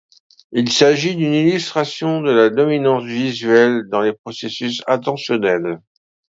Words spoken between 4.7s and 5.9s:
attentionnels.